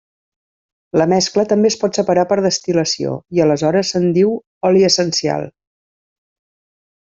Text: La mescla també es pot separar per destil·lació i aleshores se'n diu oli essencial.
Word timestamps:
La 1.01 1.05
mescla 1.11 1.43
també 1.51 1.71
es 1.73 1.77
pot 1.83 1.99
separar 1.99 2.23
per 2.31 2.37
destil·lació 2.47 3.13
i 3.39 3.43
aleshores 3.45 3.95
se'n 3.97 4.11
diu 4.19 4.35
oli 4.73 4.85
essencial. 4.91 5.49